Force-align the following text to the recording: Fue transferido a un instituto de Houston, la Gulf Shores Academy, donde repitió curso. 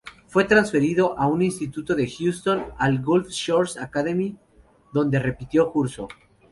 Fue 0.25 0.45
transferido 0.45 1.15
a 1.19 1.27
un 1.27 1.43
instituto 1.43 1.93
de 1.93 2.09
Houston, 2.19 2.63
la 2.79 2.89
Gulf 3.03 3.29
Shores 3.29 3.77
Academy, 3.77 4.35
donde 4.91 5.19
repitió 5.19 5.71
curso. 5.71 6.07